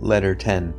Letter 0.00 0.34
10 0.34 0.74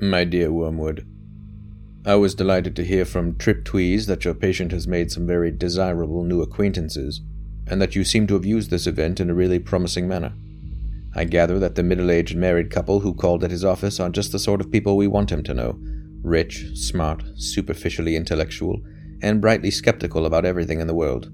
My 0.00 0.24
dear 0.24 0.50
Wormwood, 0.50 1.06
I 2.06 2.14
was 2.14 2.34
delighted 2.34 2.74
to 2.76 2.84
hear 2.84 3.04
from 3.04 3.34
Triptweeze 3.34 4.06
that 4.06 4.24
your 4.24 4.32
patient 4.32 4.72
has 4.72 4.88
made 4.88 5.12
some 5.12 5.26
very 5.26 5.50
desirable 5.50 6.24
new 6.24 6.40
acquaintances, 6.40 7.20
and 7.66 7.82
that 7.82 7.94
you 7.94 8.02
seem 8.02 8.26
to 8.28 8.34
have 8.34 8.46
used 8.46 8.70
this 8.70 8.86
event 8.86 9.20
in 9.20 9.28
a 9.28 9.34
really 9.34 9.58
promising 9.58 10.08
manner. 10.08 10.32
I 11.14 11.24
gather 11.24 11.58
that 11.58 11.74
the 11.74 11.82
middle 11.82 12.10
aged 12.10 12.38
married 12.38 12.70
couple 12.70 13.00
who 13.00 13.12
called 13.12 13.44
at 13.44 13.50
his 13.50 13.64
office 13.64 14.00
are 14.00 14.08
just 14.08 14.32
the 14.32 14.38
sort 14.38 14.62
of 14.62 14.72
people 14.72 14.96
we 14.96 15.06
want 15.06 15.30
him 15.30 15.42
to 15.42 15.52
know 15.52 15.78
rich, 16.22 16.66
smart, 16.74 17.22
superficially 17.36 18.16
intellectual, 18.16 18.80
and 19.22 19.40
brightly 19.40 19.70
skeptical 19.70 20.26
about 20.26 20.44
everything 20.44 20.80
in 20.80 20.86
the 20.86 20.94
world. 20.94 21.30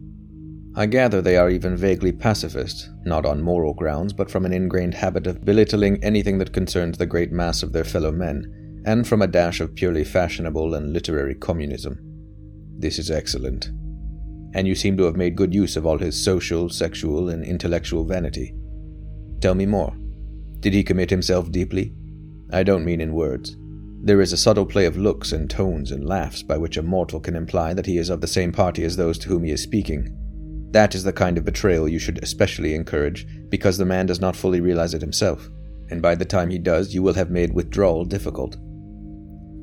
I 0.77 0.87
gather 0.87 1.21
they 1.21 1.37
are 1.37 1.51
even 1.51 1.77
vaguely 1.77 2.13
pacifist, 2.13 2.89
not 3.05 3.27
on 3.27 3.43
moral 3.43 3.75
grounds, 3.75 4.13
but 4.13 4.31
from 4.31 4.45
an 4.45 4.53
ingrained 4.53 4.95
habit 4.95 5.27
of 5.27 5.45
belittling 5.45 6.03
anything 6.05 6.39
that 6.39 6.53
concerns 6.53 6.99
the 6.99 7.07
great 7.07 7.33
mass 7.33 7.63
of 7.63 7.73
their 7.73 7.85
fellow 7.85 8.13
men, 8.13 8.83
and 8.87 9.07
from 9.07 9.23
a 9.23 9.27
dash 9.27 9.61
of 9.61 9.75
purely 9.75 10.05
fashionable 10.05 10.75
and 10.75 10.93
literary 10.93 11.35
communism. 11.35 11.99
This 12.79 12.99
is 12.99 13.11
excellent. 13.11 13.71
And 14.55 14.69
you 14.69 14.75
seem 14.75 14.97
to 14.99 15.05
have 15.05 15.17
made 15.17 15.37
good 15.37 15.53
use 15.53 15.77
of 15.77 15.85
all 15.85 15.99
his 15.99 16.23
social, 16.23 16.69
sexual, 16.69 17.29
and 17.29 17.45
intellectual 17.45 18.05
vanity. 18.05 18.55
Tell 19.41 19.55
me 19.55 19.67
more. 19.67 19.97
Did 20.61 20.75
he 20.75 20.85
commit 20.85 21.11
himself 21.11 21.51
deeply? 21.51 21.93
I 22.53 22.63
don't 22.63 22.85
mean 22.85 23.01
in 23.01 23.15
words. 23.15 23.57
There 24.01 24.21
is 24.21 24.33
a 24.33 24.37
subtle 24.37 24.65
play 24.65 24.87
of 24.87 24.97
looks 24.97 25.33
and 25.33 25.51
tones 25.51 25.91
and 25.91 26.07
laughs 26.07 26.43
by 26.43 26.57
which 26.57 26.77
a 26.77 26.83
mortal 26.83 27.21
can 27.21 27.35
imply 27.35 27.75
that 27.75 27.87
he 27.87 27.99
is 27.99 28.11
of 28.11 28.21
the 28.21 28.27
same 28.27 28.53
party 28.53 28.85
as 28.85 28.97
those 28.97 29.19
to 29.19 29.29
whom 29.29 29.45
he 29.45 29.51
is 29.51 29.63
speaking. 29.63 30.17
That 30.71 30.95
is 30.95 31.03
the 31.03 31.13
kind 31.13 31.37
of 31.37 31.45
betrayal 31.45 31.89
you 31.89 31.99
should 31.99 32.23
especially 32.23 32.75
encourage, 32.75 33.27
because 33.49 33.77
the 33.77 33.85
man 33.85 34.07
does 34.07 34.21
not 34.21 34.37
fully 34.37 34.61
realize 34.61 34.95
it 34.95 35.01
himself, 35.01 35.49
and 35.91 36.01
by 36.01 36.15
the 36.15 36.25
time 36.25 36.51
he 36.51 36.59
does, 36.59 36.95
you 36.95 37.03
will 37.03 37.15
have 37.15 37.31
made 37.31 37.53
withdrawal 37.53 38.05
difficult. 38.05 38.57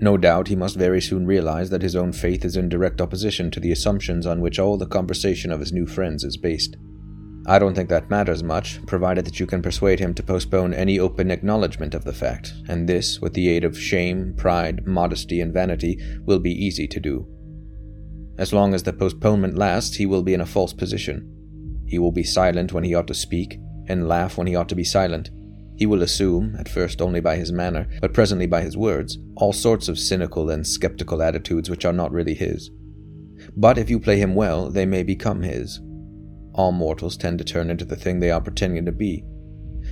No 0.02 0.18
doubt 0.18 0.50
he 0.50 0.56
must 0.56 0.76
very 0.76 1.02
soon 1.02 1.26
realize 1.26 1.70
that 1.70 1.82
his 1.82 1.96
own 1.96 2.12
faith 2.12 2.44
is 2.44 2.58
in 2.58 2.68
direct 2.68 3.00
opposition 3.00 3.50
to 3.52 3.60
the 3.60 3.72
assumptions 3.72 4.26
on 4.26 4.42
which 4.42 4.60
all 4.60 4.78
the 4.78 4.86
conversation 4.86 5.52
of 5.52 5.62
his 5.62 5.72
new 5.72 5.88
friends 5.88 6.24
is 6.24 6.36
based. 6.36 6.76
I 7.48 7.60
don't 7.60 7.76
think 7.76 7.90
that 7.90 8.10
matters 8.10 8.42
much, 8.42 8.84
provided 8.88 9.26
that 9.26 9.40
you 9.40 9.46
can 9.46 9.62
persuade 9.62 10.00
him 10.00 10.16
to 10.16 10.24
postpone 10.24 10.74
any 10.74 10.98
open 10.98 11.30
acknowledgement 11.30 11.94
of 11.94 12.04
the 12.04 12.14
fact, 12.14 12.54
and 12.68 12.90
this, 12.90 13.22
with 13.22 13.34
the 13.34 13.50
aid 13.50 13.64
of 13.64 13.80
shame, 13.80 14.34
pride, 14.36 14.88
modesty, 14.88 15.42
and 15.42 15.54
vanity, 15.54 16.00
will 16.26 16.40
be 16.40 16.52
easy 16.52 16.88
to 16.88 17.00
do. 17.00 17.28
As 18.40 18.52
long 18.52 18.74
as 18.74 18.82
the 18.82 18.94
postponement 18.94 19.58
lasts, 19.58 19.96
he 19.96 20.08
will 20.08 20.24
be 20.24 20.34
in 20.34 20.42
a 20.42 20.46
false 20.46 20.74
position. 20.74 21.32
He 21.86 22.00
will 22.00 22.12
be 22.12 22.24
silent 22.24 22.74
when 22.74 22.84
he 22.84 22.96
ought 22.96 23.08
to 23.08 23.14
speak, 23.14 23.60
and 23.88 24.08
laugh 24.08 24.38
when 24.38 24.48
he 24.48 24.56
ought 24.56 24.70
to 24.70 24.76
be 24.76 24.84
silent. 24.84 25.30
He 25.78 25.86
will 25.86 26.02
assume, 26.02 26.56
at 26.58 26.68
first 26.68 27.00
only 27.00 27.20
by 27.20 27.36
his 27.36 27.52
manner, 27.52 27.88
but 28.02 28.14
presently 28.14 28.48
by 28.48 28.62
his 28.62 28.76
words, 28.76 29.20
all 29.36 29.54
sorts 29.54 29.88
of 29.88 30.00
cynical 30.00 30.50
and 30.50 30.66
skeptical 30.66 31.22
attitudes 31.22 31.70
which 31.70 31.86
are 31.86 31.94
not 31.94 32.12
really 32.12 32.34
his. 32.34 32.72
But 33.56 33.78
if 33.78 33.90
you 33.90 34.00
play 34.00 34.18
him 34.18 34.34
well, 34.34 34.72
they 34.72 34.86
may 34.86 35.04
become 35.04 35.44
his, 35.44 35.80
all 36.56 36.72
mortals 36.72 37.18
tend 37.18 37.38
to 37.38 37.44
turn 37.44 37.70
into 37.70 37.86
the 37.86 37.98
thing 37.98 38.20
they 38.20 38.32
are 38.32 38.42
pretending 38.42 38.86
to 38.86 38.92
be. 38.92 39.24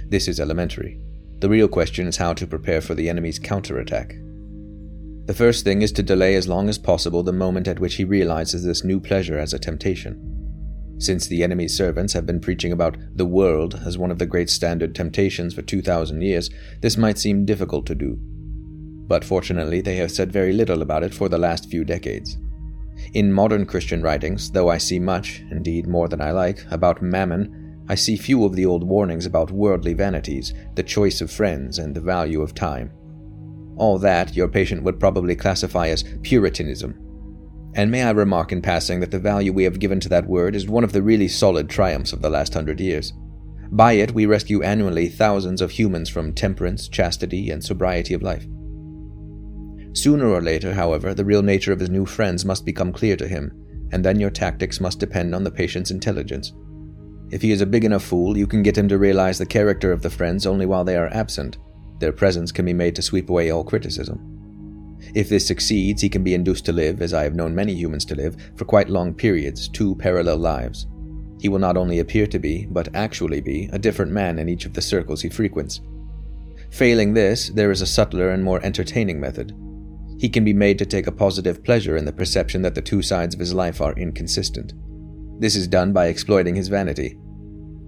This 0.08 0.28
is 0.28 0.40
elementary. 0.40 1.00
The 1.40 1.50
real 1.50 1.68
question 1.68 2.08
is 2.08 2.18
how 2.18 2.34
to 2.34 2.48
prepare 2.48 2.80
for 2.80 2.96
the 2.96 3.10
enemy's 3.10 3.38
counterattack. 3.38 4.16
The 5.26 5.34
first 5.34 5.66
thing 5.66 5.82
is 5.82 5.92
to 5.94 6.04
delay 6.04 6.36
as 6.36 6.48
long 6.48 6.70
as 6.70 6.78
possible 6.78 7.22
the 7.22 7.34
moment 7.34 7.68
at 7.68 7.80
which 7.80 7.96
he 7.96 8.06
realizes 8.06 8.64
this 8.64 8.84
new 8.84 9.02
pleasure 9.02 9.38
as 9.38 9.54
a 9.54 9.60
temptation. 9.60 10.30
Since 11.00 11.28
the 11.28 11.44
enemy's 11.44 11.76
servants 11.76 12.14
have 12.14 12.26
been 12.26 12.40
preaching 12.40 12.72
about 12.72 12.98
the 13.14 13.26
world 13.26 13.82
as 13.86 13.98
one 13.98 14.12
of 14.12 14.20
the 14.20 14.26
great 14.26 14.50
standard 14.50 14.96
temptations 14.96 15.54
for 15.54 15.62
2,000 15.62 16.22
years, 16.22 16.50
this 16.82 16.98
might 16.98 17.18
seem 17.18 17.46
difficult 17.46 17.86
to 17.88 17.96
do. 17.96 18.18
But 19.08 19.26
fortunately, 19.26 19.82
they 19.82 19.98
have 19.98 20.12
said 20.12 20.32
very 20.32 20.54
little 20.54 20.82
about 20.82 21.04
it 21.04 21.14
for 21.14 21.28
the 21.28 21.38
last 21.38 21.70
few 21.70 21.84
decades. 21.84 22.38
In 23.14 23.32
modern 23.32 23.66
Christian 23.66 24.02
writings, 24.02 24.50
though 24.52 24.70
I 24.70 24.78
see 24.78 25.00
much, 25.00 25.44
indeed 25.52 25.88
more 25.88 26.08
than 26.08 26.22
I 26.22 26.32
like, 26.32 26.66
about 26.72 27.02
mammon, 27.02 27.84
I 27.90 27.96
see 27.96 28.16
few 28.16 28.46
of 28.46 28.56
the 28.56 28.66
old 28.66 28.84
warnings 28.84 29.26
about 29.26 29.52
worldly 29.52 29.94
vanities, 29.94 30.54
the 30.76 30.84
choice 30.84 31.20
of 31.22 31.30
friends, 31.30 31.80
and 31.80 31.94
the 31.94 32.02
value 32.02 32.42
of 32.42 32.56
time. 32.56 32.92
All 33.76 34.00
that 34.00 34.36
your 34.36 34.48
patient 34.48 34.84
would 34.84 35.00
probably 35.00 35.36
classify 35.36 35.90
as 35.90 36.04
Puritanism. 36.22 37.00
And 37.76 37.92
may 37.92 38.04
I 38.04 38.12
remark 38.12 38.52
in 38.52 38.62
passing 38.62 39.00
that 39.00 39.12
the 39.12 39.20
value 39.20 39.52
we 39.52 39.64
have 39.64 39.80
given 39.80 40.00
to 40.02 40.10
that 40.10 40.28
word 40.28 40.56
is 40.56 40.68
one 40.68 40.84
of 40.84 40.94
the 40.94 41.02
really 41.02 41.28
solid 41.28 41.70
triumphs 41.70 42.14
of 42.14 42.22
the 42.22 42.30
last 42.30 42.54
hundred 42.54 42.80
years. 42.80 43.14
By 43.72 43.94
it, 43.94 44.14
we 44.14 44.28
rescue 44.28 44.62
annually 44.62 45.10
thousands 45.10 45.60
of 45.60 45.72
humans 45.72 46.08
from 46.08 46.34
temperance, 46.34 46.88
chastity, 46.88 47.50
and 47.50 47.64
sobriety 47.64 48.14
of 48.14 48.22
life. 48.22 48.46
Sooner 49.94 50.28
or 50.28 50.42
later, 50.42 50.74
however, 50.74 51.14
the 51.14 51.24
real 51.24 51.44
nature 51.44 51.72
of 51.72 51.80
his 51.80 51.90
new 51.90 52.06
friends 52.06 52.44
must 52.44 52.66
become 52.66 52.92
clear 52.92 53.16
to 53.16 53.28
him, 53.28 53.52
and 53.92 54.04
then 54.04 54.20
your 54.20 54.32
tactics 54.32 54.82
must 54.82 55.00
depend 55.00 55.36
on 55.36 55.44
the 55.44 55.52
patient's 55.52 55.92
intelligence. 55.92 56.52
If 57.30 57.44
he 57.44 57.52
is 57.52 57.62
a 57.62 57.68
big 57.68 57.86
enough 57.86 58.04
fool, 58.04 58.36
you 58.36 58.48
can 58.48 58.64
get 58.64 58.78
him 58.78 58.88
to 58.90 58.98
realize 58.98 59.38
the 59.38 59.46
character 59.46 59.92
of 59.92 60.02
the 60.02 60.10
friends 60.10 60.48
only 60.48 60.66
while 60.66 60.84
they 60.84 60.98
are 60.98 61.14
absent. 61.14 61.58
Their 62.00 62.12
presence 62.12 62.52
can 62.52 62.66
be 62.66 62.74
made 62.74 62.96
to 62.96 63.04
sweep 63.04 63.30
away 63.30 63.52
all 63.52 63.64
criticism. 63.64 65.00
If 65.14 65.30
this 65.30 65.46
succeeds, 65.46 66.02
he 66.02 66.10
can 66.10 66.24
be 66.24 66.34
induced 66.34 66.66
to 66.66 66.74
live, 66.74 67.02
as 67.02 67.14
I 67.14 67.24
have 67.24 67.36
known 67.36 67.54
many 67.54 67.74
humans 67.76 68.06
to 68.06 68.16
live, 68.16 68.36
for 68.56 68.66
quite 68.66 68.90
long 68.90 69.14
periods, 69.14 69.68
two 69.68 69.96
parallel 69.96 70.38
lives. 70.38 70.88
He 71.40 71.50
will 71.50 71.60
not 71.60 71.78
only 71.78 72.00
appear 72.00 72.26
to 72.28 72.40
be, 72.40 72.66
but 72.66 72.96
actually 72.96 73.42
be, 73.42 73.70
a 73.72 73.80
different 73.80 74.12
man 74.12 74.40
in 74.40 74.50
each 74.50 74.66
of 74.66 74.74
the 74.74 74.82
circles 74.82 75.22
he 75.22 75.30
frequents. 75.30 75.82
Failing 76.72 77.14
this, 77.14 77.50
there 77.50 77.70
is 77.70 77.82
a 77.82 77.86
subtler 77.86 78.32
and 78.32 78.44
more 78.44 78.64
entertaining 78.64 79.20
method 79.20 79.54
he 80.20 80.30
can 80.30 80.44
be 80.44 80.54
made 80.54 80.78
to 80.80 80.86
take 80.86 81.08
a 81.08 81.12
positive 81.12 81.64
pleasure 81.64 81.98
in 81.98 82.06
the 82.06 82.14
perception 82.14 82.62
that 82.62 82.76
the 82.76 82.82
two 82.82 83.02
sides 83.02 83.34
of 83.34 83.40
his 83.40 83.54
life 83.54 83.82
are 83.82 83.94
inconsistent. 83.94 84.74
This 85.40 85.56
is 85.56 85.68
done 85.68 85.94
by 85.94 86.08
exploiting 86.08 86.56
his 86.56 86.68
vanity. 86.68 87.18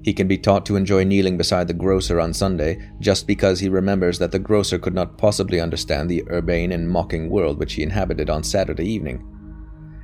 He 0.04 0.14
can 0.14 0.28
be 0.28 0.38
taught 0.38 0.68
to 0.68 0.76
enjoy 0.76 1.04
kneeling 1.04 1.36
beside 1.36 1.68
the 1.68 1.74
grocer 1.74 2.20
on 2.20 2.34
Sunday 2.34 2.80
just 3.00 3.26
because 3.26 3.60
he 3.60 3.70
remembers 3.70 4.20
that 4.20 4.32
the 4.32 4.38
grocer 4.38 4.78
could 4.78 4.94
not 4.94 5.18
possibly 5.18 5.60
understand 5.60 6.10
the 6.10 6.24
urbane 6.30 6.72
and 6.72 6.88
mocking 6.88 7.30
world 7.30 7.58
which 7.58 7.74
he 7.74 7.82
inhabited 7.82 8.30
on 8.30 8.44
Saturday 8.44 8.88
evening. 8.88 9.26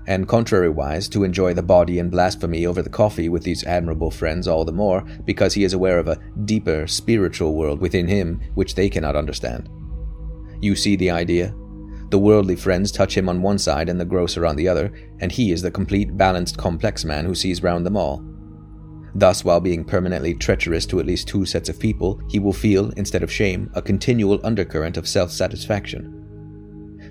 And 0.07 0.27
contrariwise, 0.27 1.07
to 1.11 1.23
enjoy 1.23 1.53
the 1.53 1.61
bawdy 1.61 1.99
and 1.99 2.09
blasphemy 2.09 2.65
over 2.65 2.81
the 2.81 2.89
coffee 2.89 3.29
with 3.29 3.43
these 3.43 3.63
admirable 3.65 4.09
friends 4.09 4.47
all 4.47 4.65
the 4.65 4.71
more 4.71 5.01
because 5.25 5.53
he 5.53 5.63
is 5.63 5.73
aware 5.73 5.99
of 5.99 6.07
a 6.07 6.19
deeper 6.45 6.87
spiritual 6.87 7.53
world 7.53 7.79
within 7.79 8.07
him 8.07 8.41
which 8.55 8.73
they 8.73 8.89
cannot 8.89 9.15
understand. 9.15 9.69
You 10.61 10.75
see 10.75 10.95
the 10.95 11.11
idea? 11.11 11.53
The 12.11 12.19
worldly 12.19 12.57
friends 12.57 12.91
touch 12.91 13.15
him 13.15 13.29
on 13.29 13.41
one 13.41 13.57
side 13.57 13.87
and 13.87 13.97
the 13.97 14.03
grocer 14.03 14.45
on 14.45 14.57
the 14.57 14.67
other, 14.67 14.91
and 15.19 15.31
he 15.31 15.49
is 15.53 15.61
the 15.61 15.71
complete, 15.71 16.17
balanced, 16.17 16.57
complex 16.57 17.05
man 17.05 17.25
who 17.25 17.33
sees 17.33 17.63
round 17.63 17.85
them 17.85 17.95
all. 17.95 18.21
Thus, 19.15 19.45
while 19.45 19.61
being 19.61 19.85
permanently 19.85 20.33
treacherous 20.33 20.85
to 20.87 20.99
at 20.99 21.05
least 21.05 21.29
two 21.29 21.45
sets 21.45 21.69
of 21.69 21.79
people, 21.79 22.21
he 22.29 22.37
will 22.37 22.51
feel, 22.51 22.89
instead 22.97 23.23
of 23.23 23.31
shame, 23.31 23.71
a 23.75 23.81
continual 23.81 24.41
undercurrent 24.43 24.97
of 24.97 25.07
self 25.07 25.31
satisfaction. 25.31 26.17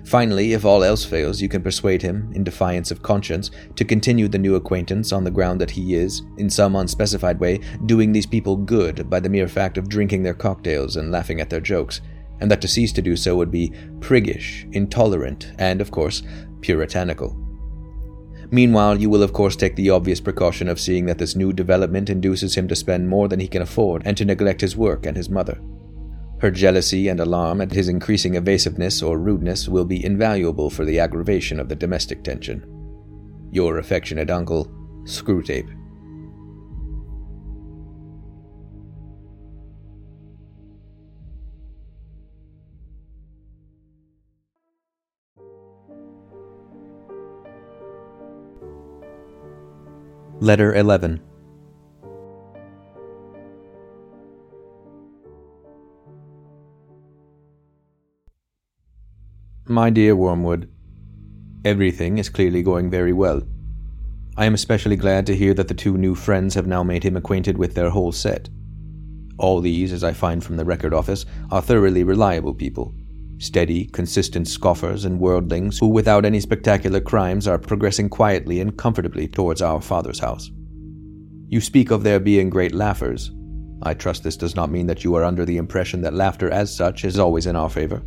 Finally, 0.05 0.53
if 0.53 0.65
all 0.65 0.83
else 0.83 1.03
fails, 1.03 1.41
you 1.41 1.49
can 1.49 1.63
persuade 1.63 2.03
him, 2.03 2.31
in 2.35 2.43
defiance 2.43 2.91
of 2.91 3.01
conscience, 3.01 3.49
to 3.75 3.83
continue 3.83 4.27
the 4.27 4.37
new 4.37 4.53
acquaintance 4.53 5.11
on 5.11 5.23
the 5.23 5.31
ground 5.31 5.59
that 5.59 5.71
he 5.71 5.95
is, 5.95 6.21
in 6.37 6.49
some 6.49 6.75
unspecified 6.75 7.39
way, 7.39 7.59
doing 7.87 8.11
these 8.11 8.27
people 8.27 8.55
good 8.55 9.09
by 9.09 9.19
the 9.19 9.29
mere 9.29 9.47
fact 9.47 9.79
of 9.79 9.89
drinking 9.89 10.21
their 10.21 10.35
cocktails 10.35 10.95
and 10.95 11.11
laughing 11.11 11.41
at 11.41 11.49
their 11.49 11.59
jokes, 11.59 12.01
and 12.41 12.51
that 12.51 12.61
to 12.61 12.67
cease 12.67 12.91
to 12.93 13.01
do 13.01 13.15
so 13.15 13.35
would 13.35 13.51
be 13.51 13.71
priggish, 13.99 14.71
intolerant, 14.73 15.51
and, 15.57 15.79
of 15.79 15.91
course, 15.91 16.23
puritanical. 16.61 17.37
Meanwhile, 18.53 18.99
you 18.99 19.09
will 19.09 19.23
of 19.23 19.31
course 19.31 19.55
take 19.55 19.77
the 19.77 19.91
obvious 19.91 20.19
precaution 20.19 20.67
of 20.67 20.79
seeing 20.79 21.05
that 21.05 21.17
this 21.17 21.37
new 21.37 21.53
development 21.53 22.09
induces 22.09 22.55
him 22.55 22.67
to 22.67 22.75
spend 22.75 23.07
more 23.07 23.29
than 23.29 23.39
he 23.39 23.47
can 23.47 23.61
afford 23.61 24.01
and 24.05 24.17
to 24.17 24.25
neglect 24.25 24.59
his 24.59 24.75
work 24.75 25.05
and 25.05 25.15
his 25.15 25.29
mother. 25.29 25.61
Her 26.41 26.51
jealousy 26.51 27.07
and 27.07 27.19
alarm 27.19 27.61
at 27.61 27.71
his 27.71 27.87
increasing 27.87 28.35
evasiveness 28.35 29.01
or 29.01 29.19
rudeness 29.19 29.69
will 29.69 29.85
be 29.85 30.03
invaluable 30.03 30.69
for 30.69 30.83
the 30.83 30.99
aggravation 30.99 31.59
of 31.59 31.69
the 31.69 31.75
domestic 31.75 32.23
tension. 32.23 32.65
Your 33.51 33.77
affectionate 33.77 34.29
uncle, 34.29 34.65
Screwtape. 35.03 35.69
Letter 50.43 50.73
11 50.73 51.21
My 59.67 59.91
dear 59.91 60.15
Wormwood, 60.15 60.67
Everything 61.63 62.17
is 62.17 62.27
clearly 62.27 62.63
going 62.63 62.89
very 62.89 63.13
well. 63.13 63.43
I 64.35 64.45
am 64.45 64.55
especially 64.55 64.95
glad 64.95 65.27
to 65.27 65.35
hear 65.35 65.53
that 65.53 65.67
the 65.67 65.75
two 65.75 65.95
new 65.95 66.15
friends 66.15 66.55
have 66.55 66.65
now 66.65 66.81
made 66.81 67.03
him 67.03 67.15
acquainted 67.15 67.59
with 67.59 67.75
their 67.75 67.91
whole 67.91 68.11
set. 68.11 68.49
All 69.37 69.61
these, 69.61 69.93
as 69.93 70.03
I 70.03 70.11
find 70.11 70.43
from 70.43 70.57
the 70.57 70.65
record 70.65 70.91
office, 70.91 71.27
are 71.51 71.61
thoroughly 71.61 72.03
reliable 72.03 72.55
people. 72.55 72.95
Steady, 73.41 73.85
consistent 73.85 74.47
scoffers 74.47 75.03
and 75.03 75.19
worldlings 75.19 75.79
who, 75.79 75.87
without 75.87 76.25
any 76.25 76.39
spectacular 76.39 77.01
crimes, 77.01 77.47
are 77.47 77.57
progressing 77.57 78.07
quietly 78.07 78.59
and 78.59 78.77
comfortably 78.77 79.27
towards 79.27 79.63
our 79.63 79.81
Father's 79.81 80.19
house. 80.19 80.51
You 81.47 81.59
speak 81.59 81.89
of 81.89 82.03
their 82.03 82.19
being 82.19 82.51
great 82.51 82.75
laughers. 82.75 83.31
I 83.81 83.95
trust 83.95 84.23
this 84.23 84.37
does 84.37 84.55
not 84.55 84.69
mean 84.69 84.85
that 84.85 85.03
you 85.03 85.15
are 85.15 85.23
under 85.23 85.43
the 85.43 85.57
impression 85.57 86.01
that 86.01 86.13
laughter 86.13 86.51
as 86.51 86.75
such 86.75 87.03
is 87.03 87.17
always 87.17 87.47
in 87.47 87.55
our 87.55 87.67
favor. 87.67 88.03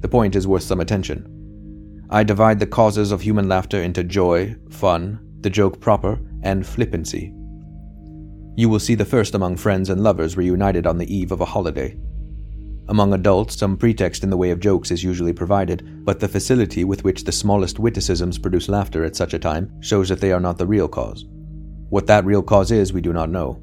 The 0.00 0.08
point 0.08 0.34
is 0.34 0.48
worth 0.48 0.64
some 0.64 0.80
attention. 0.80 2.04
I 2.10 2.24
divide 2.24 2.58
the 2.58 2.66
causes 2.66 3.12
of 3.12 3.20
human 3.20 3.48
laughter 3.48 3.80
into 3.80 4.02
joy, 4.02 4.56
fun, 4.70 5.20
the 5.40 5.50
joke 5.50 5.80
proper, 5.80 6.18
and 6.42 6.66
flippancy. 6.66 7.32
You 8.56 8.68
will 8.68 8.80
see 8.80 8.96
the 8.96 9.04
first 9.04 9.36
among 9.36 9.58
friends 9.58 9.88
and 9.88 10.02
lovers 10.02 10.36
reunited 10.36 10.84
on 10.84 10.98
the 10.98 11.14
eve 11.14 11.30
of 11.30 11.40
a 11.40 11.44
holiday. 11.44 11.96
Among 12.88 13.12
adults, 13.12 13.56
some 13.56 13.76
pretext 13.76 14.24
in 14.24 14.30
the 14.30 14.36
way 14.36 14.50
of 14.50 14.60
jokes 14.60 14.90
is 14.90 15.04
usually 15.04 15.34
provided, 15.34 16.04
but 16.06 16.20
the 16.20 16.28
facility 16.28 16.84
with 16.84 17.04
which 17.04 17.24
the 17.24 17.32
smallest 17.32 17.78
witticisms 17.78 18.38
produce 18.38 18.68
laughter 18.68 19.04
at 19.04 19.14
such 19.14 19.34
a 19.34 19.38
time 19.38 19.70
shows 19.82 20.08
that 20.08 20.20
they 20.20 20.32
are 20.32 20.40
not 20.40 20.56
the 20.56 20.66
real 20.66 20.88
cause. 20.88 21.26
What 21.90 22.06
that 22.06 22.24
real 22.24 22.42
cause 22.42 22.70
is, 22.70 22.92
we 22.92 23.02
do 23.02 23.12
not 23.12 23.28
know. 23.28 23.60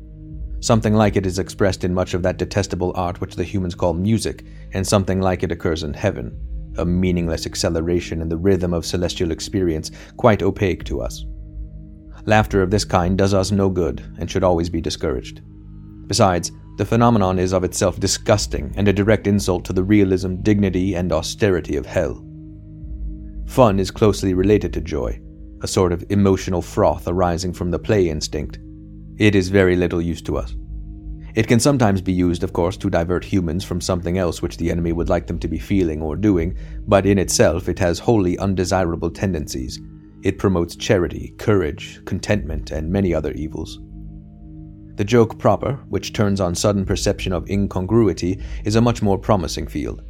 Something 0.60 0.94
like 0.94 1.16
it 1.16 1.26
is 1.26 1.40
expressed 1.40 1.84
in 1.84 1.94
much 1.94 2.14
of 2.14 2.22
that 2.24 2.38
detestable 2.38 2.92
art 2.96 3.20
which 3.20 3.36
the 3.36 3.44
humans 3.44 3.74
call 3.74 3.94
music, 3.94 4.46
and 4.74 4.86
something 4.86 5.20
like 5.22 5.42
it 5.42 5.52
occurs 5.52 5.82
in 5.82 5.94
heaven, 5.94 6.38
a 6.78 6.86
meaningless 6.86 7.48
acceleration 7.48 8.22
in 8.22 8.30
the 8.30 8.38
rhythm 8.38 8.74
of 8.74 8.86
celestial 8.86 9.32
experience, 9.32 9.90
quite 10.18 10.44
opaque 10.44 10.84
to 10.84 11.02
us. 11.02 11.26
Laughter 12.26 12.62
of 12.62 12.70
this 12.70 12.86
kind 12.86 13.18
does 13.18 13.34
us 13.34 13.52
no 13.52 13.70
good 13.70 14.04
and 14.20 14.30
should 14.30 14.44
always 14.44 14.70
be 14.70 14.82
discouraged. 14.82 15.42
Besides, 16.08 16.52
the 16.78 16.86
phenomenon 16.86 17.40
is 17.40 17.54
of 17.54 17.64
itself 17.64 18.00
disgusting 18.00 18.74
and 18.76 18.88
a 18.88 18.94
direct 18.94 19.28
insult 19.28 19.64
to 19.66 19.74
the 19.74 19.84
realism, 19.84 20.36
dignity, 20.38 20.94
and 20.94 21.12
austerity 21.14 21.78
of 21.78 21.86
hell. 21.86 22.26
Fun 23.46 23.80
is 23.80 23.92
closely 23.92 24.34
related 24.34 24.74
to 24.74 24.82
joy, 24.82 25.22
a 25.62 25.68
sort 25.68 25.94
of 25.94 26.04
emotional 26.10 26.62
froth 26.62 27.08
arising 27.08 27.54
from 27.54 27.72
the 27.72 27.80
play 27.80 28.10
instinct. 28.10 28.60
It 29.18 29.36
is 29.36 29.48
very 29.48 29.78
little 29.78 30.02
use 30.02 30.22
to 30.24 30.38
us. 30.38 30.56
It 31.36 31.48
can 31.48 31.60
sometimes 31.60 32.02
be 32.02 32.14
used, 32.14 32.44
of 32.44 32.54
course, 32.54 32.78
to 32.78 32.90
divert 32.90 33.24
humans 33.24 33.64
from 33.64 33.82
something 33.82 34.18
else 34.18 34.42
which 34.42 34.58
the 34.58 34.72
enemy 34.72 34.92
would 34.92 35.10
like 35.10 35.28
them 35.28 35.40
to 35.40 35.48
be 35.48 35.60
feeling 35.60 36.02
or 36.02 36.16
doing, 36.16 36.58
but 36.88 37.06
in 37.06 37.20
itself 37.20 37.70
it 37.70 37.80
has 37.80 38.00
wholly 38.00 38.38
undesirable 38.38 39.12
tendencies. 39.12 39.80
It 40.24 40.40
promotes 40.40 40.76
charity, 40.76 41.36
courage, 41.38 42.04
contentment, 42.06 42.72
and 42.72 42.90
many 42.90 43.14
other 43.14 43.32
evils. 43.34 43.80
The 44.96 45.04
joke 45.04 45.38
proper, 45.38 45.74
which 45.90 46.14
turns 46.14 46.40
on 46.40 46.56
sudden 46.56 46.86
perception 46.86 47.34
of 47.34 47.50
incongruity, 47.50 48.40
is 48.64 48.76
a 48.76 48.82
much 48.82 49.02
more 49.02 49.18
promising 49.18 49.68
field. 49.68 50.02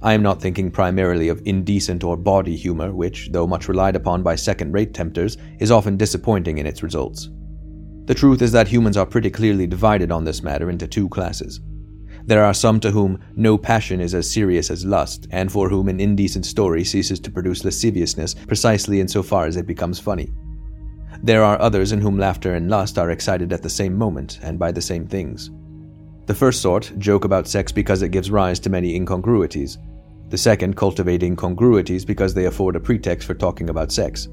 I 0.00 0.14
am 0.14 0.22
not 0.22 0.40
thinking 0.40 0.70
primarily 0.70 1.28
of 1.28 1.42
indecent 1.44 2.04
or 2.04 2.16
bawdy 2.16 2.56
humor, 2.56 2.92
which, 2.92 3.30
though 3.32 3.46
much 3.46 3.68
relied 3.68 3.96
upon 3.96 4.22
by 4.22 4.34
second 4.36 4.72
rate 4.72 4.94
tempters, 4.94 5.36
is 5.58 5.70
often 5.70 5.96
disappointing 5.96 6.58
in 6.58 6.66
its 6.66 6.82
results. 6.82 7.30
The 8.06 8.14
truth 8.14 8.42
is 8.42 8.52
that 8.52 8.68
humans 8.68 8.96
are 8.96 9.06
pretty 9.06 9.30
clearly 9.30 9.66
divided 9.66 10.10
on 10.10 10.24
this 10.24 10.42
matter 10.42 10.70
into 10.70 10.88
two 10.88 11.08
classes. 11.08 11.60
There 12.24 12.44
are 12.44 12.54
some 12.54 12.78
to 12.80 12.90
whom 12.90 13.18
no 13.34 13.58
passion 13.58 14.00
is 14.00 14.14
as 14.14 14.30
serious 14.30 14.70
as 14.70 14.84
lust, 14.84 15.26
and 15.30 15.50
for 15.50 15.68
whom 15.68 15.88
an 15.88 16.00
indecent 16.00 16.46
story 16.46 16.84
ceases 16.84 17.18
to 17.20 17.30
produce 17.30 17.64
lasciviousness 17.64 18.34
precisely 18.34 19.00
in 19.00 19.08
so 19.08 19.22
far 19.22 19.46
as 19.46 19.56
it 19.56 19.66
becomes 19.66 19.98
funny. 19.98 20.32
There 21.24 21.44
are 21.44 21.60
others 21.60 21.92
in 21.92 22.00
whom 22.00 22.18
laughter 22.18 22.54
and 22.54 22.68
lust 22.68 22.98
are 22.98 23.10
excited 23.10 23.52
at 23.52 23.62
the 23.62 23.70
same 23.70 23.96
moment 23.96 24.40
and 24.42 24.58
by 24.58 24.72
the 24.72 24.82
same 24.82 25.06
things. 25.06 25.50
The 26.26 26.34
first 26.34 26.60
sort 26.60 26.92
joke 26.98 27.24
about 27.24 27.46
sex 27.46 27.70
because 27.70 28.02
it 28.02 28.10
gives 28.10 28.30
rise 28.30 28.58
to 28.60 28.70
many 28.70 28.96
incongruities. 28.96 29.78
The 30.30 30.38
second 30.38 30.76
cultivate 30.76 31.22
incongruities 31.22 32.04
because 32.04 32.34
they 32.34 32.46
afford 32.46 32.74
a 32.74 32.80
pretext 32.80 33.26
for 33.26 33.34
talking 33.34 33.70
about 33.70 33.92
sex. 33.92 34.26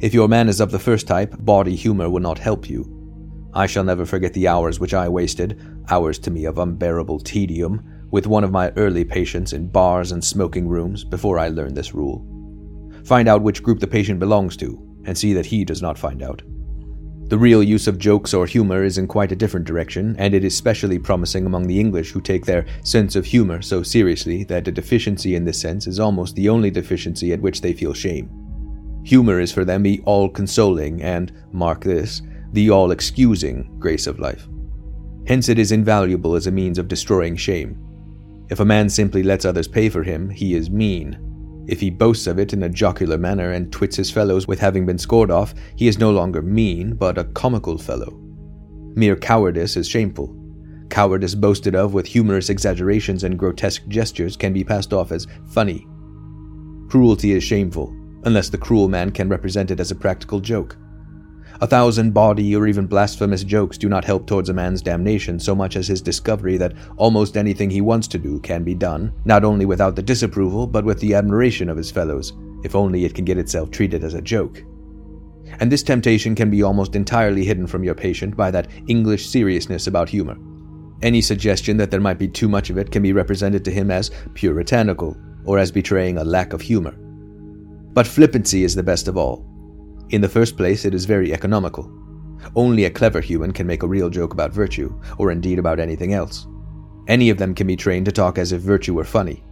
If 0.00 0.12
your 0.12 0.28
man 0.28 0.50
is 0.50 0.60
of 0.60 0.70
the 0.70 0.78
first 0.78 1.06
type, 1.06 1.34
bawdy 1.38 1.76
humor 1.76 2.10
will 2.10 2.20
not 2.20 2.38
help 2.38 2.68
you. 2.68 3.50
I 3.54 3.66
shall 3.66 3.84
never 3.84 4.04
forget 4.04 4.34
the 4.34 4.48
hours 4.48 4.80
which 4.80 4.94
I 4.94 5.08
wasted, 5.08 5.60
hours 5.88 6.18
to 6.20 6.30
me 6.30 6.44
of 6.44 6.58
unbearable 6.58 7.20
tedium, 7.20 7.82
with 8.10 8.26
one 8.26 8.44
of 8.44 8.52
my 8.52 8.70
early 8.76 9.04
patients 9.04 9.54
in 9.54 9.68
bars 9.68 10.12
and 10.12 10.22
smoking 10.22 10.68
rooms 10.68 11.04
before 11.04 11.38
I 11.38 11.48
learned 11.48 11.76
this 11.76 11.94
rule. 11.94 12.26
Find 13.06 13.28
out 13.28 13.42
which 13.42 13.62
group 13.62 13.80
the 13.80 13.86
patient 13.86 14.20
belongs 14.20 14.56
to, 14.58 14.91
and 15.04 15.16
see 15.16 15.32
that 15.32 15.46
he 15.46 15.64
does 15.64 15.82
not 15.82 15.98
find 15.98 16.22
out. 16.22 16.42
The 17.28 17.38
real 17.38 17.62
use 17.62 17.86
of 17.86 17.98
jokes 17.98 18.34
or 18.34 18.44
humor 18.44 18.84
is 18.84 18.98
in 18.98 19.06
quite 19.06 19.32
a 19.32 19.36
different 19.36 19.66
direction, 19.66 20.14
and 20.18 20.34
it 20.34 20.44
is 20.44 20.54
specially 20.54 20.98
promising 20.98 21.46
among 21.46 21.66
the 21.66 21.80
English 21.80 22.10
who 22.10 22.20
take 22.20 22.44
their 22.44 22.66
sense 22.84 23.16
of 23.16 23.24
humor 23.24 23.62
so 23.62 23.82
seriously 23.82 24.44
that 24.44 24.68
a 24.68 24.72
deficiency 24.72 25.34
in 25.34 25.44
this 25.44 25.58
sense 25.58 25.86
is 25.86 25.98
almost 25.98 26.34
the 26.34 26.50
only 26.50 26.70
deficiency 26.70 27.32
at 27.32 27.40
which 27.40 27.62
they 27.62 27.72
feel 27.72 27.94
shame. 27.94 28.28
Humor 29.04 29.40
is 29.40 29.50
for 29.50 29.64
them 29.64 29.82
the 29.82 30.02
all 30.04 30.28
consoling 30.28 31.02
and, 31.02 31.32
mark 31.52 31.82
this, 31.82 32.20
the 32.52 32.68
all 32.68 32.90
excusing 32.90 33.78
grace 33.78 34.06
of 34.06 34.20
life. 34.20 34.46
Hence, 35.26 35.48
it 35.48 35.58
is 35.58 35.72
invaluable 35.72 36.34
as 36.34 36.46
a 36.46 36.50
means 36.50 36.78
of 36.78 36.86
destroying 36.88 37.36
shame. 37.36 37.78
If 38.50 38.60
a 38.60 38.64
man 38.66 38.90
simply 38.90 39.22
lets 39.22 39.46
others 39.46 39.68
pay 39.68 39.88
for 39.88 40.02
him, 40.02 40.28
he 40.28 40.54
is 40.54 40.68
mean. 40.68 41.18
If 41.66 41.80
he 41.80 41.90
boasts 41.90 42.26
of 42.26 42.38
it 42.38 42.52
in 42.52 42.64
a 42.64 42.68
jocular 42.68 43.18
manner 43.18 43.52
and 43.52 43.70
twits 43.70 43.96
his 43.96 44.10
fellows 44.10 44.48
with 44.48 44.58
having 44.58 44.84
been 44.84 44.98
scored 44.98 45.30
off, 45.30 45.54
he 45.76 45.86
is 45.86 45.98
no 45.98 46.10
longer 46.10 46.42
mean, 46.42 46.94
but 46.94 47.18
a 47.18 47.24
comical 47.24 47.78
fellow. 47.78 48.18
Mere 48.94 49.16
cowardice 49.16 49.76
is 49.76 49.88
shameful. 49.88 50.36
Cowardice 50.90 51.34
boasted 51.34 51.74
of 51.74 51.94
with 51.94 52.06
humorous 52.06 52.50
exaggerations 52.50 53.24
and 53.24 53.38
grotesque 53.38 53.86
gestures 53.88 54.36
can 54.36 54.52
be 54.52 54.64
passed 54.64 54.92
off 54.92 55.12
as 55.12 55.26
funny. 55.50 55.86
Cruelty 56.88 57.32
is 57.32 57.44
shameful, 57.44 57.96
unless 58.24 58.50
the 58.50 58.58
cruel 58.58 58.88
man 58.88 59.10
can 59.10 59.28
represent 59.28 59.70
it 59.70 59.80
as 59.80 59.90
a 59.90 59.96
practical 59.96 60.40
joke. 60.40 60.76
A 61.60 61.66
thousand 61.66 62.12
bawdy 62.12 62.56
or 62.56 62.66
even 62.66 62.86
blasphemous 62.86 63.44
jokes 63.44 63.78
do 63.78 63.88
not 63.88 64.04
help 64.04 64.26
towards 64.26 64.48
a 64.48 64.54
man's 64.54 64.82
damnation 64.82 65.38
so 65.38 65.54
much 65.54 65.76
as 65.76 65.86
his 65.86 66.02
discovery 66.02 66.56
that 66.56 66.74
almost 66.96 67.36
anything 67.36 67.70
he 67.70 67.80
wants 67.80 68.08
to 68.08 68.18
do 68.18 68.40
can 68.40 68.64
be 68.64 68.74
done, 68.74 69.12
not 69.24 69.44
only 69.44 69.64
without 69.64 69.94
the 69.94 70.02
disapproval, 70.02 70.66
but 70.66 70.84
with 70.84 70.98
the 71.00 71.14
admiration 71.14 71.68
of 71.68 71.76
his 71.76 71.90
fellows, 71.90 72.32
if 72.64 72.74
only 72.74 73.04
it 73.04 73.14
can 73.14 73.24
get 73.24 73.38
itself 73.38 73.70
treated 73.70 74.02
as 74.02 74.14
a 74.14 74.22
joke. 74.22 74.64
And 75.60 75.70
this 75.70 75.82
temptation 75.82 76.34
can 76.34 76.50
be 76.50 76.62
almost 76.62 76.96
entirely 76.96 77.44
hidden 77.44 77.66
from 77.66 77.84
your 77.84 77.94
patient 77.94 78.36
by 78.36 78.50
that 78.50 78.68
English 78.88 79.28
seriousness 79.28 79.86
about 79.86 80.08
humor. 80.08 80.36
Any 81.02 81.20
suggestion 81.20 81.76
that 81.76 81.90
there 81.90 82.00
might 82.00 82.18
be 82.18 82.28
too 82.28 82.48
much 82.48 82.70
of 82.70 82.78
it 82.78 82.90
can 82.90 83.02
be 83.02 83.12
represented 83.12 83.64
to 83.64 83.70
him 83.70 83.90
as 83.90 84.10
puritanical, 84.34 85.16
or 85.44 85.58
as 85.58 85.72
betraying 85.72 86.18
a 86.18 86.24
lack 86.24 86.52
of 86.52 86.60
humor. 86.60 86.94
But 87.92 88.06
flippancy 88.06 88.64
is 88.64 88.74
the 88.74 88.82
best 88.82 89.08
of 89.08 89.16
all. 89.16 89.44
In 90.12 90.20
the 90.20 90.28
first 90.28 90.58
place, 90.58 90.84
it 90.84 90.92
is 90.92 91.06
very 91.06 91.32
economical. 91.32 91.90
Only 92.54 92.84
a 92.84 92.90
clever 92.90 93.22
human 93.22 93.50
can 93.50 93.66
make 93.66 93.82
a 93.82 93.88
real 93.88 94.10
joke 94.10 94.34
about 94.34 94.52
virtue, 94.52 94.94
or 95.16 95.30
indeed 95.30 95.58
about 95.58 95.80
anything 95.80 96.12
else. 96.12 96.46
Any 97.08 97.30
of 97.30 97.38
them 97.38 97.54
can 97.54 97.66
be 97.66 97.76
trained 97.76 98.04
to 98.04 98.12
talk 98.12 98.36
as 98.36 98.52
if 98.52 98.60
virtue 98.60 98.92
were 98.92 99.04
funny. 99.04 99.42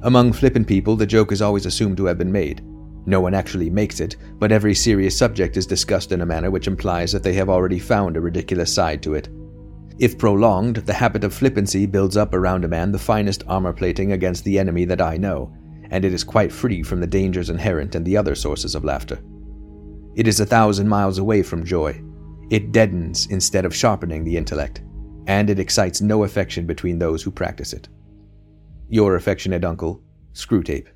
Among 0.00 0.32
flippant 0.32 0.66
people, 0.66 0.96
the 0.96 1.04
joke 1.04 1.32
is 1.32 1.42
always 1.42 1.66
assumed 1.66 1.98
to 1.98 2.06
have 2.06 2.16
been 2.16 2.32
made. 2.32 2.64
No 3.04 3.20
one 3.20 3.34
actually 3.34 3.68
makes 3.68 4.00
it, 4.00 4.16
but 4.38 4.52
every 4.52 4.74
serious 4.74 5.18
subject 5.18 5.58
is 5.58 5.66
discussed 5.66 6.12
in 6.12 6.22
a 6.22 6.26
manner 6.26 6.50
which 6.50 6.66
implies 6.66 7.12
that 7.12 7.22
they 7.22 7.34
have 7.34 7.50
already 7.50 7.78
found 7.78 8.16
a 8.16 8.22
ridiculous 8.22 8.74
side 8.74 9.02
to 9.02 9.12
it. 9.12 9.28
If 9.98 10.16
prolonged, 10.16 10.76
the 10.76 10.94
habit 10.94 11.24
of 11.24 11.34
flippancy 11.34 11.84
builds 11.84 12.16
up 12.16 12.32
around 12.32 12.64
a 12.64 12.68
man 12.68 12.90
the 12.90 12.98
finest 12.98 13.44
armor 13.48 13.74
plating 13.74 14.12
against 14.12 14.44
the 14.44 14.58
enemy 14.58 14.86
that 14.86 15.02
I 15.02 15.18
know, 15.18 15.54
and 15.90 16.06
it 16.06 16.14
is 16.14 16.24
quite 16.24 16.50
free 16.50 16.82
from 16.82 17.00
the 17.00 17.06
dangers 17.06 17.50
inherent 17.50 17.94
in 17.94 18.02
the 18.02 18.16
other 18.16 18.34
sources 18.34 18.74
of 18.74 18.82
laughter. 18.82 19.20
It 20.16 20.28
is 20.28 20.38
a 20.38 20.46
thousand 20.46 20.88
miles 20.88 21.18
away 21.18 21.42
from 21.42 21.64
joy. 21.64 22.00
It 22.50 22.70
deadens 22.70 23.26
instead 23.26 23.64
of 23.64 23.74
sharpening 23.74 24.22
the 24.22 24.36
intellect, 24.36 24.82
and 25.26 25.50
it 25.50 25.58
excites 25.58 26.00
no 26.00 26.24
affection 26.24 26.66
between 26.66 26.98
those 26.98 27.22
who 27.22 27.30
practice 27.30 27.72
it. 27.72 27.88
Your 28.88 29.16
affectionate 29.16 29.64
uncle, 29.64 30.02
Screwtape. 30.32 30.88